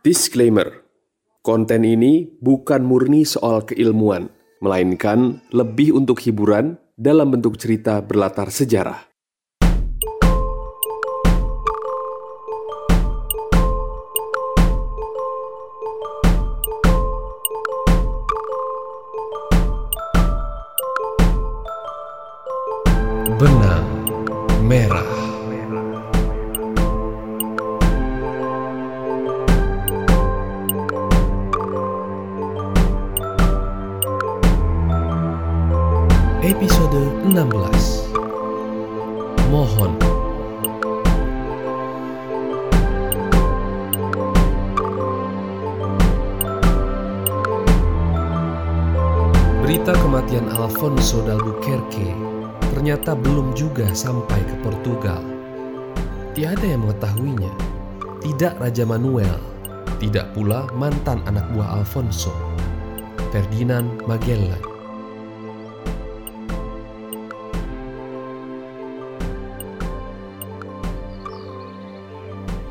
[0.00, 0.80] Disclaimer:
[1.44, 4.32] Konten ini bukan murni soal keilmuan,
[4.64, 9.09] melainkan lebih untuk hiburan dalam bentuk cerita berlatar sejarah.
[39.60, 39.92] Mohon
[49.60, 52.08] Berita kematian Alfonso d'Albuquerque
[52.72, 55.20] ternyata belum juga sampai ke Portugal.
[56.32, 57.52] Tiada yang mengetahuinya,
[58.24, 59.36] tidak Raja Manuel,
[60.00, 62.32] tidak pula mantan anak buah Alfonso,
[63.28, 64.69] Ferdinand Magellan.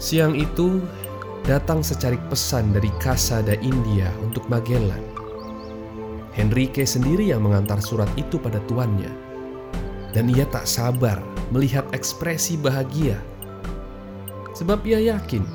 [0.09, 0.81] Siang itu
[1.45, 4.97] datang secarik pesan dari Kasada India untuk Magellan.
[6.33, 9.13] Henrique sendiri yang mengantar surat itu pada tuannya.
[10.09, 11.21] Dan ia tak sabar
[11.53, 13.21] melihat ekspresi bahagia.
[14.57, 15.45] Sebab ia yakin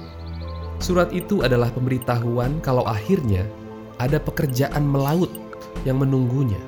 [0.79, 3.43] surat itu adalah pemberitahuan kalau akhirnya
[3.99, 5.35] ada pekerjaan melaut
[5.83, 6.63] yang menunggunya.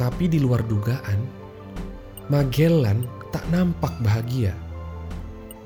[0.00, 1.20] Tapi di luar dugaan,
[2.32, 4.69] Magellan tak nampak bahagia.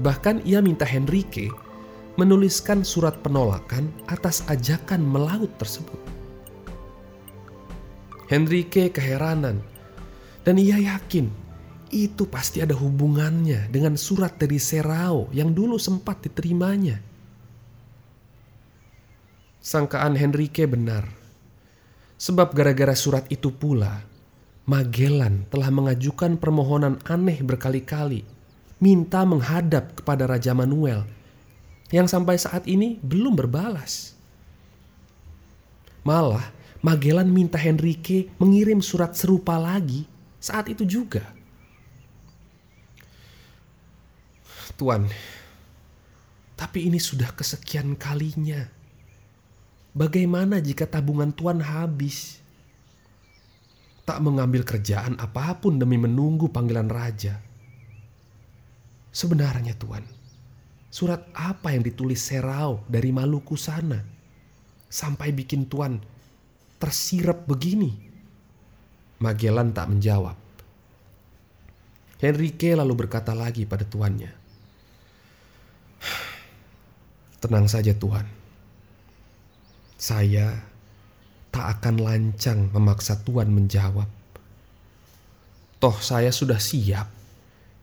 [0.01, 1.55] Bahkan ia minta Henrique
[2.19, 5.99] menuliskan surat penolakan atas ajakan melaut tersebut.
[8.31, 9.61] Henrique keheranan
[10.43, 11.31] dan ia yakin
[11.95, 16.99] itu pasti ada hubungannya dengan surat dari Serao yang dulu sempat diterimanya.
[19.63, 21.07] Sangkaan Henrique benar.
[22.19, 24.03] Sebab gara-gara surat itu pula,
[24.65, 28.25] Magellan telah mengajukan permohonan aneh berkali-kali
[28.83, 31.07] minta menghadap kepada Raja Manuel
[31.95, 34.17] yang sampai saat ini belum berbalas.
[36.05, 36.45] Malah
[36.85, 40.05] Magellan minta Henrique mengirim surat serupa lagi
[40.37, 41.25] saat itu juga.
[44.75, 45.07] Tuan,
[46.59, 48.69] tapi ini sudah kesekian kalinya.
[49.95, 52.43] Bagaimana jika tabungan Tuan habis?
[54.03, 57.39] Tak mengambil kerjaan apa pun demi menunggu panggilan raja.
[59.15, 60.03] Sebenarnya Tuan,
[60.91, 64.03] surat apa yang ditulis Serau dari Maluku sana
[64.91, 66.03] sampai bikin Tuan
[66.83, 67.95] tersirap begini?
[69.23, 70.35] Magellan tak menjawab.
[72.19, 74.35] Henrique lalu berkata lagi pada tuannya,
[77.39, 78.27] Tenang saja Tuhan,
[79.95, 80.59] saya
[81.55, 84.11] tak akan lancang memaksa Tuhan menjawab.
[85.79, 87.14] Toh saya sudah siap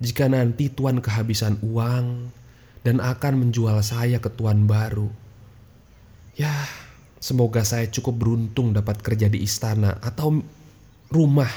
[0.01, 2.33] jika nanti Tuhan kehabisan uang
[2.81, 5.05] dan akan menjual saya ke Tuan baru.
[6.33, 6.49] Ya,
[7.21, 10.41] semoga saya cukup beruntung dapat kerja di istana atau
[11.13, 11.53] rumah,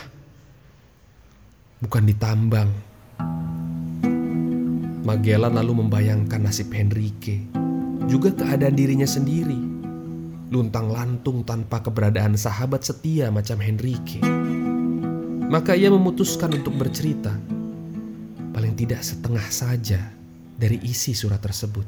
[1.80, 2.68] bukan di tambang.
[5.08, 7.48] Magellan lalu membayangkan nasib Henrique,
[8.04, 9.72] juga keadaan dirinya sendiri.
[10.52, 14.20] Luntang lantung tanpa keberadaan sahabat setia macam Henrique.
[15.48, 17.36] Maka ia memutuskan untuk bercerita
[18.54, 19.98] paling tidak setengah saja
[20.54, 21.82] dari isi surat tersebut.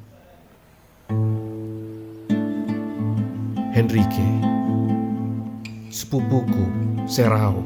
[3.70, 4.30] Henrique,
[5.94, 6.66] sepupuku,
[7.06, 7.62] Serao,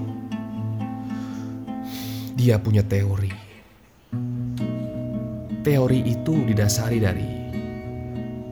[2.37, 3.33] dia punya teori.
[5.65, 7.31] Teori itu didasari dari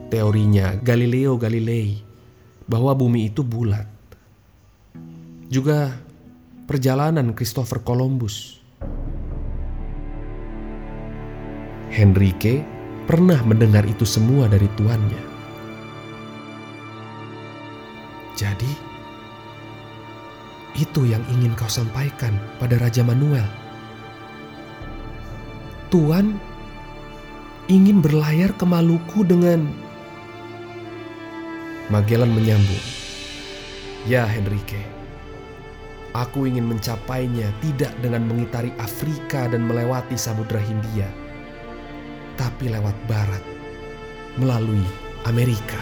[0.08, 2.00] teorinya Galileo Galilei
[2.64, 3.84] bahwa bumi itu bulat.
[5.52, 5.92] Juga
[6.64, 8.58] perjalanan Christopher Columbus
[11.88, 12.60] Henrique
[13.08, 15.22] pernah mendengar itu semua dari tuannya.
[18.36, 18.72] Jadi,
[20.76, 23.48] itu yang ingin kau sampaikan pada Raja Manuel.
[25.88, 26.36] Tuan
[27.72, 29.64] ingin berlayar ke Maluku dengan
[31.88, 32.84] Magellan menyambung.
[34.04, 34.84] Ya, Henrique.
[36.12, 41.27] Aku ingin mencapainya tidak dengan mengitari Afrika dan melewati Samudra Hindia
[42.58, 43.38] tapi lewat barat
[44.34, 44.82] melalui
[45.30, 45.78] Amerika.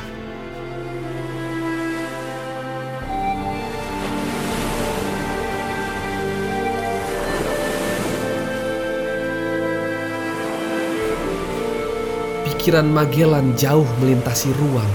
[12.45, 14.93] Pikiran Magellan jauh melintasi ruang,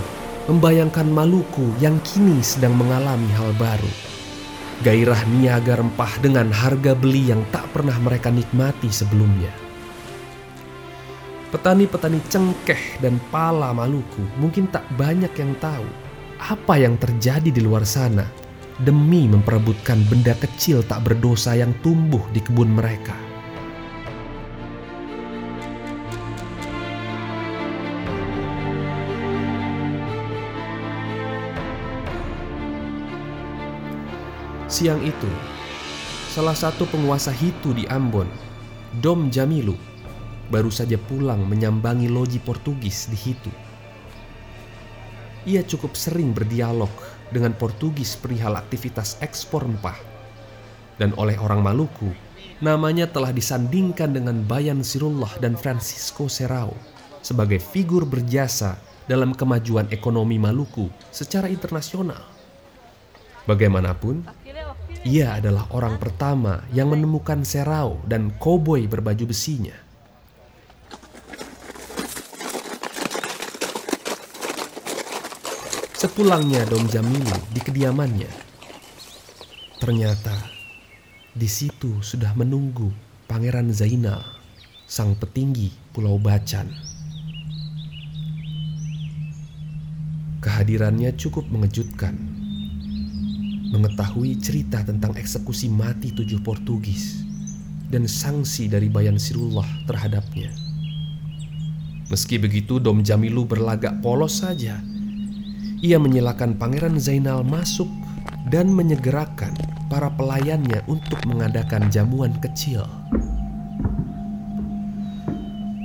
[0.54, 3.90] membayangkan Maluku yang kini sedang mengalami hal baru.
[4.86, 9.71] Gairah niaga rempah dengan harga beli yang tak pernah mereka nikmati sebelumnya.
[11.52, 15.84] Petani-petani cengkeh dan pala Maluku mungkin tak banyak yang tahu
[16.40, 18.24] apa yang terjadi di luar sana
[18.80, 23.14] demi memperebutkan benda kecil tak berdosa yang tumbuh di kebun mereka.
[34.72, 35.28] Siang itu,
[36.32, 38.32] salah satu penguasa Hitu di Ambon,
[39.04, 39.91] Dom Jamilu,
[40.52, 43.52] baru saja pulang menyambangi loji Portugis di Hitu.
[45.48, 46.92] Ia cukup sering berdialog
[47.32, 49.98] dengan Portugis perihal aktivitas ekspor rempah.
[51.00, 52.14] Dan oleh orang Maluku,
[52.62, 56.76] namanya telah disandingkan dengan Bayan Sirullah dan Francisco Serrao
[57.26, 58.78] sebagai figur berjasa
[59.10, 62.22] dalam kemajuan ekonomi Maluku secara internasional.
[63.50, 64.22] Bagaimanapun,
[65.02, 69.74] ia adalah orang pertama yang menemukan Serrao dan koboi berbaju besinya.
[76.02, 78.26] Sepulangnya Dom Jamilu di kediamannya,
[79.78, 80.34] ternyata
[81.30, 82.90] di situ sudah menunggu
[83.30, 84.26] Pangeran Zainal,
[84.90, 86.74] sang petinggi Pulau Bacan.
[90.42, 92.18] Kehadirannya cukup mengejutkan.
[93.70, 97.22] Mengetahui cerita tentang eksekusi mati tujuh Portugis
[97.94, 100.50] dan sanksi dari Bayan Sirullah terhadapnya.
[102.10, 104.82] Meski begitu, Dom Jamilu berlagak polos saja
[105.82, 107.90] ia menyilakan Pangeran Zainal masuk
[108.54, 109.58] dan menyegerakan
[109.90, 112.86] para pelayannya untuk mengadakan jamuan kecil.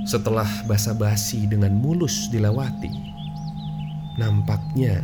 [0.05, 2.93] Setelah basa-basi dengan mulus dilewati,
[4.21, 5.03] nampaknya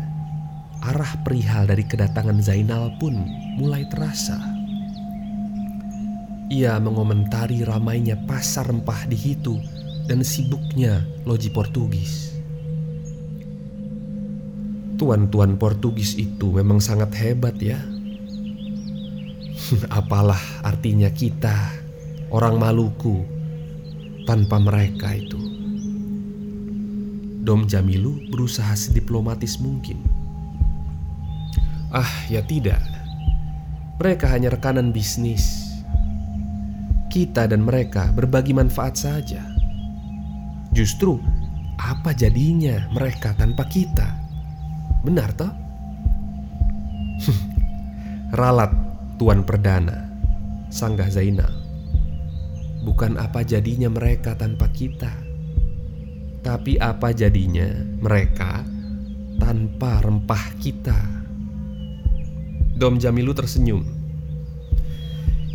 [0.86, 3.18] arah perihal dari kedatangan Zainal pun
[3.57, 4.38] mulai terasa.
[6.54, 9.57] Ia mengomentari ramainya pasar rempah di Hitu
[10.06, 12.32] dan sibuknya loji Portugis.
[15.04, 17.76] Tuan-tuan Portugis itu memang sangat hebat ya.
[20.00, 21.76] Apalah artinya kita,
[22.32, 23.20] orang Maluku,
[24.24, 25.36] tanpa mereka itu.
[27.44, 30.00] Dom Jamilu berusaha sediplomatis mungkin.
[31.92, 32.80] Ah, ya tidak.
[34.00, 35.68] Mereka hanya rekanan bisnis.
[37.12, 39.44] Kita dan mereka berbagi manfaat saja.
[40.72, 41.20] Justru,
[41.76, 44.23] apa jadinya mereka tanpa kita?
[45.04, 45.52] Benar toh?
[48.40, 48.72] Ralat
[49.20, 50.08] Tuan Perdana,
[50.72, 51.52] Sanggah Zainal.
[52.88, 55.12] Bukan apa jadinya mereka tanpa kita.
[56.44, 57.68] Tapi apa jadinya
[58.00, 58.64] mereka
[59.40, 61.00] tanpa rempah kita.
[62.80, 63.84] Dom Jamilu tersenyum.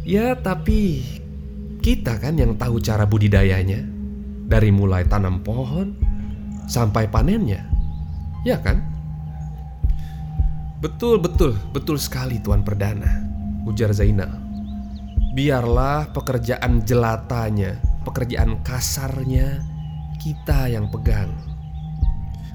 [0.04, 1.04] Ya, tapi
[1.84, 3.84] kita kan yang tahu cara budidayanya.
[4.48, 5.92] Dari mulai tanam pohon
[6.68, 7.68] sampai panennya.
[8.48, 8.97] Ya kan?
[10.78, 13.26] Betul, betul, betul sekali Tuan Perdana,
[13.66, 14.30] ujar Zainal.
[15.34, 19.58] Biarlah pekerjaan jelatanya, pekerjaan kasarnya
[20.22, 21.34] kita yang pegang.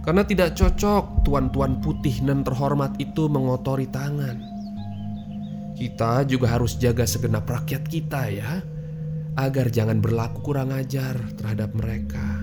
[0.07, 4.39] Karena tidak cocok tuan-tuan putih dan terhormat itu mengotori tangan.
[5.75, 8.63] Kita juga harus jaga segenap rakyat kita ya,
[9.35, 12.39] agar jangan berlaku kurang ajar terhadap mereka.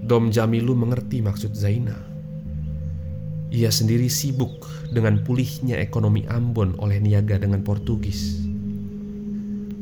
[0.00, 2.09] Dom Jamilu mengerti maksud Zainal.
[3.50, 4.62] Ia sendiri sibuk
[4.94, 8.46] dengan pulihnya ekonomi Ambon oleh niaga dengan Portugis.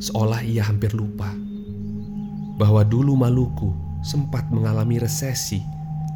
[0.01, 1.29] Seolah ia hampir lupa
[2.57, 5.61] bahwa dulu Maluku sempat mengalami resesi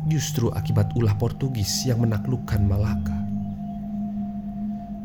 [0.09, 3.21] justru akibat ulah Portugis yang menaklukkan Malaka.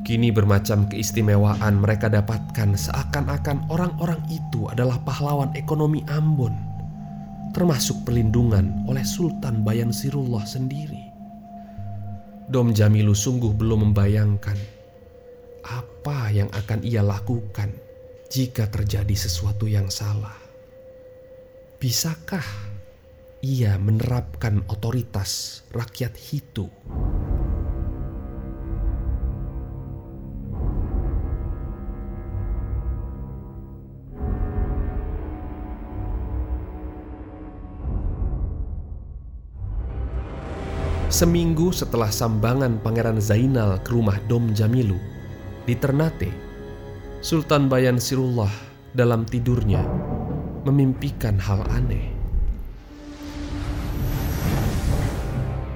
[0.08, 6.56] Kini bermacam keistimewaan mereka dapatkan seakan-akan orang-orang itu adalah pahlawan ekonomi Ambon,
[7.52, 11.17] termasuk perlindungan oleh Sultan Bayan Sirullah sendiri.
[12.48, 14.56] Dom Jamilu sungguh belum membayangkan
[15.68, 17.76] apa yang akan ia lakukan
[18.32, 20.40] jika terjadi sesuatu yang salah.
[21.76, 22.48] Bisakah
[23.44, 26.72] ia menerapkan otoritas rakyat Hitu?
[41.08, 45.00] Seminggu setelah sambangan Pangeran Zainal ke rumah Dom Jamilu
[45.64, 46.28] di Ternate,
[47.24, 48.52] Sultan Bayan Sirullah
[48.92, 49.88] dalam tidurnya
[50.68, 52.12] memimpikan hal aneh.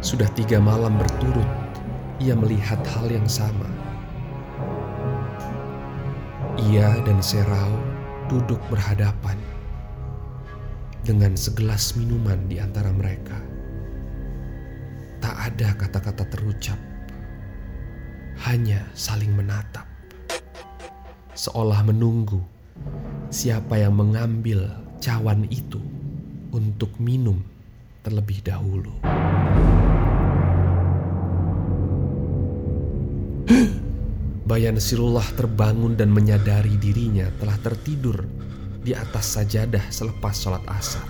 [0.03, 1.47] Sudah tiga malam berturut,
[2.19, 3.71] ia melihat hal yang sama.
[6.59, 7.79] Ia dan Serau
[8.27, 9.39] duduk berhadapan
[11.07, 13.50] dengan segelas minuman di antara mereka.
[15.41, 16.77] Ada kata-kata terucap,
[18.45, 19.89] hanya saling menatap,
[21.33, 22.37] seolah menunggu
[23.33, 24.69] siapa yang mengambil
[25.01, 25.81] cawan itu
[26.53, 27.41] untuk minum
[28.05, 28.93] terlebih dahulu.
[34.45, 38.29] Bayan Sirullah terbangun dan menyadari dirinya telah tertidur
[38.85, 41.09] di atas sajadah selepas sholat asar.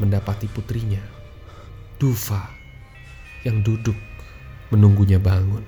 [0.00, 1.19] Mendapati putrinya,
[2.00, 2.48] Dufa,
[3.44, 3.92] yang duduk
[4.72, 5.60] menunggunya bangun.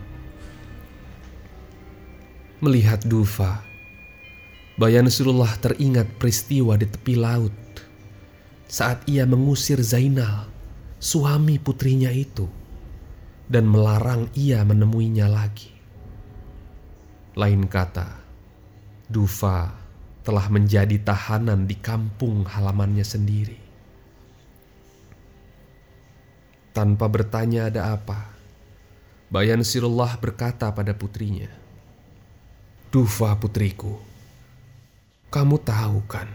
[2.64, 3.60] Melihat Dufa,
[4.80, 7.52] Bayan Sirullah teringat peristiwa di tepi laut
[8.64, 10.48] saat ia mengusir Zainal,
[10.96, 12.48] suami putrinya itu,
[13.44, 15.68] dan melarang ia menemuinya lagi.
[17.36, 18.08] Lain kata,
[19.04, 19.68] Dufa
[20.24, 23.71] telah menjadi tahanan di kampung halamannya sendiri.
[26.72, 28.32] Tanpa bertanya ada apa,
[29.28, 31.48] Bayan Sirullah berkata pada putrinya,
[32.88, 33.96] Dufa putriku,
[35.28, 36.28] kamu tahu kan,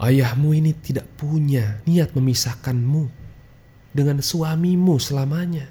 [0.00, 3.08] ayahmu ini tidak punya niat memisahkanmu
[3.92, 5.68] dengan suamimu selamanya.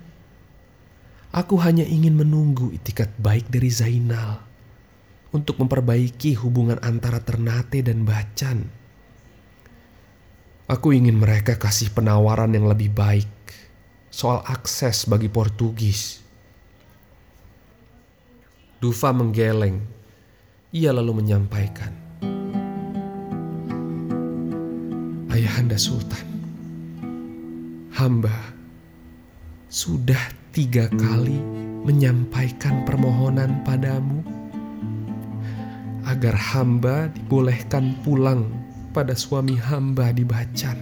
[1.34, 4.42] Aku hanya ingin menunggu itikat baik dari Zainal
[5.34, 8.81] untuk memperbaiki hubungan antara Ternate dan Bacan.
[10.72, 13.28] Aku ingin mereka kasih penawaran yang lebih baik
[14.08, 16.24] soal akses bagi Portugis.
[18.80, 19.84] Dufa menggeleng.
[20.72, 21.92] Ia lalu menyampaikan,
[25.28, 26.24] Ayahanda Sultan,
[27.92, 28.32] hamba
[29.68, 31.36] sudah tiga kali
[31.84, 34.24] menyampaikan permohonan padamu
[36.08, 38.61] agar hamba dibolehkan pulang
[38.92, 40.78] pada suami hamba di Bacan.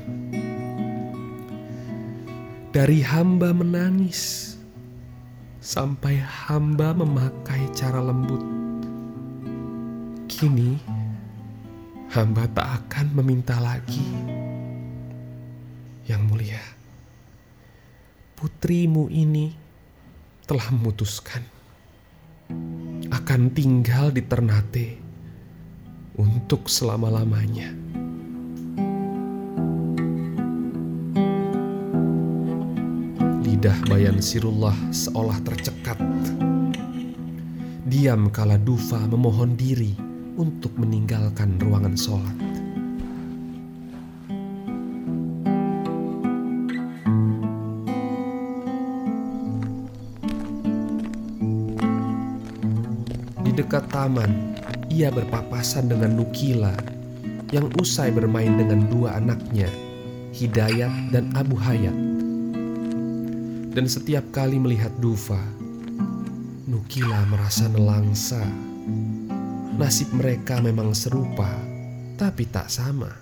[2.70, 4.54] Dari hamba menangis
[5.62, 8.42] sampai hamba memakai cara lembut.
[10.26, 10.78] Kini
[12.10, 14.06] hamba tak akan meminta lagi.
[16.10, 16.64] Yang mulia,
[18.34, 19.54] putrimu ini
[20.50, 21.46] telah memutuskan
[23.10, 24.98] akan tinggal di Ternate
[26.18, 27.79] untuk selama-lamanya.
[33.60, 36.00] Lidah Bayan Sirullah seolah tercekat.
[37.92, 40.00] Diam kala Dufa memohon diri
[40.40, 42.38] untuk meninggalkan ruangan sholat.
[53.44, 54.56] Di dekat taman,
[54.88, 56.80] ia berpapasan dengan Nukila
[57.52, 59.68] yang usai bermain dengan dua anaknya,
[60.32, 62.19] Hidayat dan Abu Hayat.
[63.70, 65.38] Dan setiap kali melihat Dufa,
[66.66, 68.42] Nukila merasa nelangsa.
[69.78, 71.54] Nasib mereka memang serupa,
[72.18, 73.14] tapi tak sama.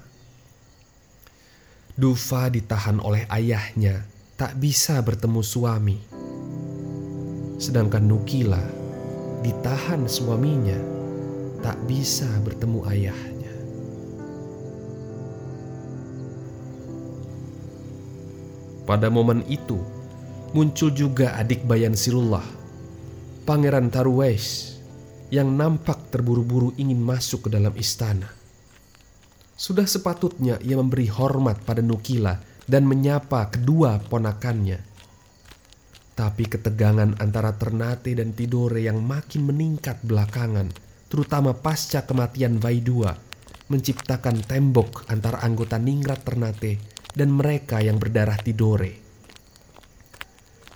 [2.00, 4.08] Dufa ditahan oleh ayahnya,
[4.40, 6.00] tak bisa bertemu suami.
[7.60, 8.64] Sedangkan Nukila
[9.44, 10.80] ditahan suaminya
[11.60, 13.54] tak bisa bertemu ayahnya.
[18.88, 19.97] Pada momen itu,
[20.52, 22.44] muncul juga adik Bayan Sirullah,
[23.44, 24.78] Pangeran Tarwais,
[25.34, 28.32] yang nampak terburu-buru ingin masuk ke dalam istana.
[29.58, 32.38] Sudah sepatutnya ia memberi hormat pada Nukila
[32.70, 34.80] dan menyapa kedua ponakannya.
[36.14, 40.70] Tapi ketegangan antara Ternate dan Tidore yang makin meningkat belakangan–
[41.08, 43.16] terutama pasca kematian Vaidua,
[43.72, 46.80] menciptakan tembok antara anggota Ningrat Ternate
[47.16, 49.07] dan mereka yang berdarah Tidore.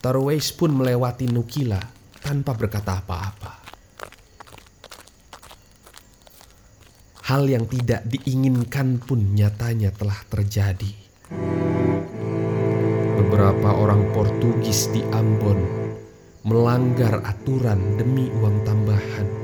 [0.01, 1.77] Tarwais pun melewati Nukila
[2.17, 3.53] tanpa berkata apa-apa.
[7.29, 10.91] Hal yang tidak diinginkan pun nyatanya telah terjadi.
[13.21, 15.61] Beberapa orang Portugis di Ambon
[16.49, 19.41] melanggar aturan demi uang tambahan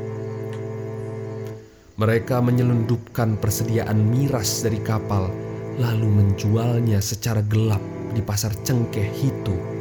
[1.98, 5.34] mereka menyelundupkan persediaan miras dari kapal,
[5.82, 7.82] lalu menjualnya secara gelap
[8.14, 9.77] di pasar cengkeh Hitu.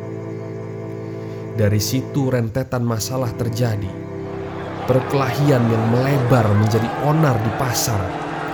[1.56, 3.88] Dari situ rentetan masalah terjadi.
[4.84, 7.98] Perkelahian yang melebar menjadi onar di pasar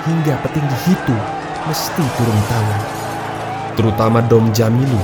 [0.07, 1.19] hingga petinggi Hitu
[1.67, 2.83] mesti turun tangan.
[3.73, 5.01] terutama Dom Jamilu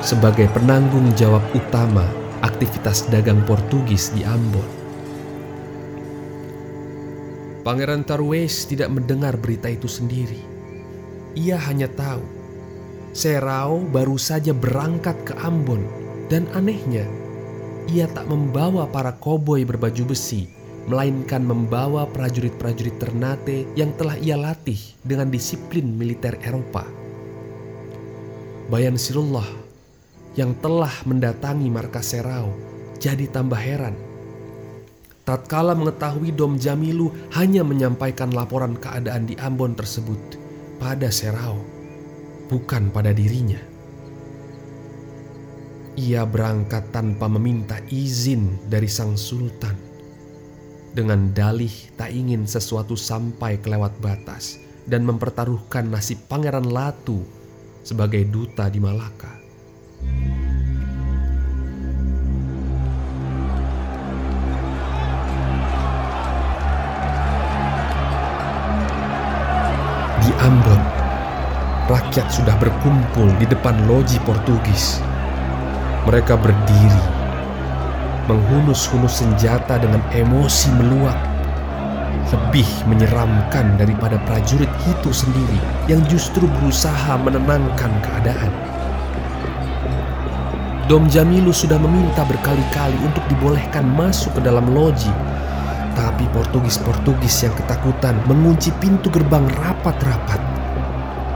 [0.00, 2.08] sebagai penanggung jawab utama
[2.40, 4.64] aktivitas dagang Portugis di Ambon.
[7.66, 10.40] Pangeran Tarwes tidak mendengar berita itu sendiri.
[11.36, 12.24] Ia hanya tahu
[13.12, 15.84] Serao baru saja berangkat ke Ambon
[16.32, 17.04] dan anehnya
[17.88, 20.44] ia tak membawa para koboi berbaju besi
[20.88, 26.88] melainkan membawa prajurit-prajurit Ternate yang telah ia latih dengan disiplin militer Eropa.
[28.72, 29.44] Bayan Sirullah
[30.36, 32.52] yang telah mendatangi markas Serau
[32.96, 33.96] jadi tambah heran.
[35.28, 40.40] Tatkala mengetahui Dom Jamilu hanya menyampaikan laporan keadaan di Ambon tersebut
[40.80, 41.60] pada Serau,
[42.48, 43.77] bukan pada dirinya.
[45.98, 49.74] Ia berangkat tanpa meminta izin dari sang sultan
[50.94, 57.26] dengan dalih tak ingin sesuatu sampai kelewat batas dan mempertaruhkan nasib Pangeran Latu
[57.82, 59.34] sebagai duta di Malaka.
[70.22, 70.82] Di Ambon,
[71.90, 75.17] rakyat sudah berkumpul di depan loji Portugis.
[76.08, 77.04] Mereka berdiri
[78.32, 81.20] menghunus-hunus senjata dengan emosi meluap.
[82.32, 88.52] Lebih menyeramkan daripada prajurit itu sendiri yang justru berusaha menenangkan keadaan.
[90.88, 95.12] Dom Jamilu sudah meminta berkali-kali untuk dibolehkan masuk ke dalam loji.
[95.92, 100.40] Tapi Portugis-Portugis yang ketakutan mengunci pintu gerbang rapat-rapat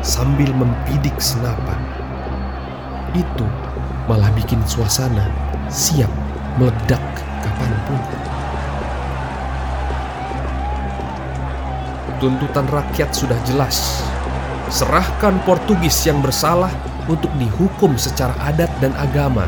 [0.00, 1.76] sambil mempidik senapan.
[3.12, 3.44] Itu
[4.10, 5.30] malah bikin suasana
[5.70, 6.10] siap
[6.58, 7.02] meledak
[7.42, 8.00] kapan pun.
[12.22, 14.06] Tuntutan rakyat sudah jelas.
[14.70, 16.70] Serahkan Portugis yang bersalah
[17.10, 19.44] untuk dihukum secara adat dan agama,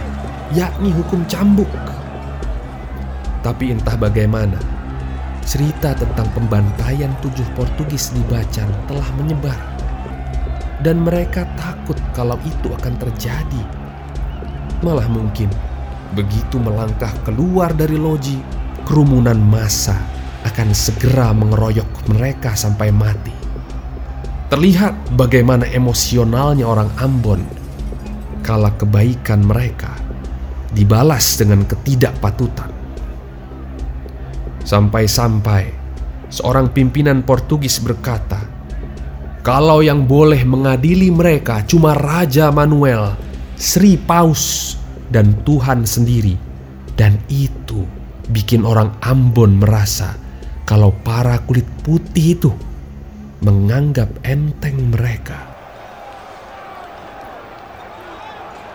[0.50, 1.70] yakni hukum cambuk.
[3.46, 4.58] Tapi entah bagaimana,
[5.46, 9.60] cerita tentang pembantaian tujuh Portugis di Bacan telah menyebar.
[10.82, 13.62] Dan mereka takut kalau itu akan terjadi.
[14.84, 15.48] Malah mungkin
[16.14, 18.38] Begitu melangkah keluar dari loji,
[18.86, 19.98] kerumunan massa
[20.46, 23.34] akan segera mengeroyok mereka sampai mati.
[24.46, 27.42] Terlihat bagaimana emosionalnya orang Ambon
[28.46, 29.90] kala kebaikan mereka
[30.70, 32.70] dibalas dengan ketidakpatutan.
[34.62, 35.74] Sampai-sampai
[36.30, 38.38] seorang pimpinan Portugis berkata,
[39.42, 44.74] "Kalau yang boleh mengadili mereka cuma Raja Manuel, Sri Paus,
[45.14, 46.34] dan Tuhan sendiri.
[46.94, 47.86] Dan itu
[48.30, 50.14] bikin orang Ambon merasa
[50.64, 52.52] kalau para kulit putih itu
[53.44, 55.36] menganggap enteng mereka.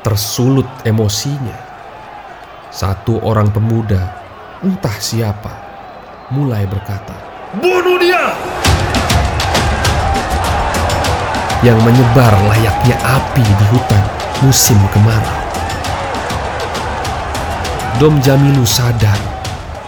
[0.06, 1.58] Tersulut emosinya,
[2.72, 4.16] satu orang pemuda,
[4.64, 5.52] entah siapa,
[6.32, 7.16] mulai berkata,
[7.60, 8.32] "Bunuh dia!"
[11.60, 14.04] Yang menyebar layaknya api di hutan
[14.40, 15.40] musim kemarau.
[18.00, 19.20] Dom Jamilu sadar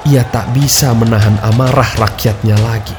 [0.04, 2.98] ia tak bisa menahan amarah rakyatnya lagi.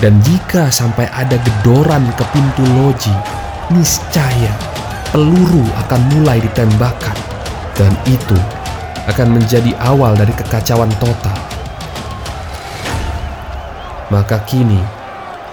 [0.00, 3.12] Dan jika sampai ada gedoran ke pintu loji,
[3.68, 4.56] niscaya
[5.12, 7.12] peluru akan mulai ditembakkan.
[7.76, 8.38] Dan itu
[9.04, 11.36] akan menjadi awal dari kekacauan total.
[14.08, 14.80] Maka kini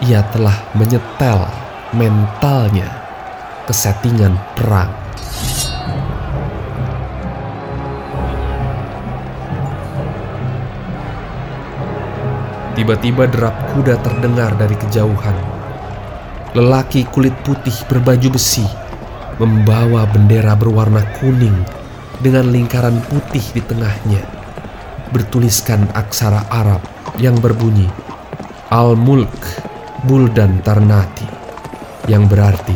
[0.08, 1.67] ia telah menyetel
[1.98, 2.86] mentalnya
[3.66, 4.94] ke settingan perang.
[12.78, 15.34] Tiba-tiba derap kuda terdengar dari kejauhan.
[16.54, 18.64] Lelaki kulit putih berbaju besi
[19.42, 21.58] membawa bendera berwarna kuning
[22.22, 24.22] dengan lingkaran putih di tengahnya.
[25.10, 26.86] Bertuliskan aksara Arab
[27.18, 27.90] yang berbunyi
[28.70, 29.34] Al-Mulk
[30.06, 31.37] Buldan Tarnati
[32.08, 32.74] yang berarti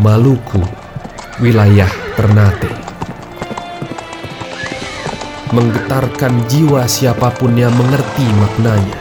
[0.00, 0.62] Maluku
[1.42, 2.70] wilayah Ternate.
[5.54, 8.98] Menggetarkan jiwa siapa pun yang mengerti maknanya.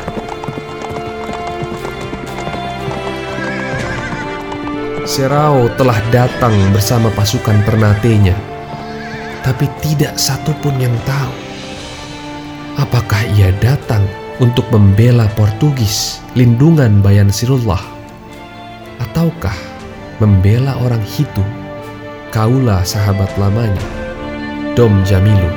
[5.05, 8.37] Serao telah datang bersama pasukan Ternatenya,
[9.45, 11.43] tapi tidak satupun yang tahu
[12.77, 14.01] apakah ia datang
[14.41, 17.81] untuk membela Portugis, lindungan Bayan Sirullah,
[19.23, 19.55] Ataukah
[20.19, 21.39] membela orang itu
[22.27, 23.79] kaulah sahabat lamanya,
[24.75, 25.47] Dom Jamilu?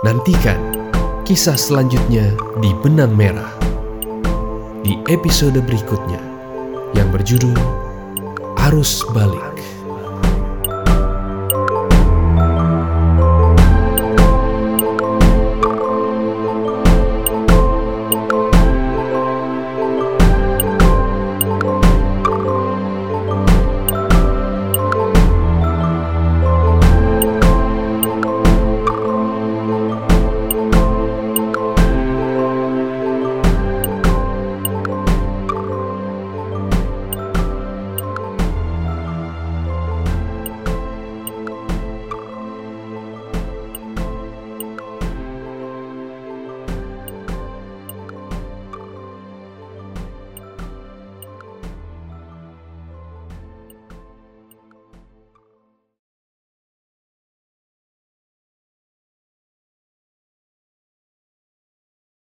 [0.00, 0.65] Nantikan
[1.26, 3.50] kisah selanjutnya di Benang Merah.
[4.86, 6.22] Di episode berikutnya
[6.94, 7.58] yang berjudul
[8.70, 9.55] Arus Balik.